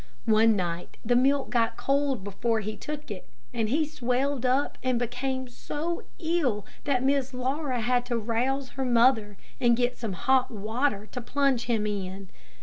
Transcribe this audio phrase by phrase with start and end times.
[0.25, 4.97] One night the milk got cold before he took it, and he swelled up and
[4.97, 10.49] became so ill that Miss Laura had to rouse her mother and get some hot
[10.49, 12.29] water to plunge him in.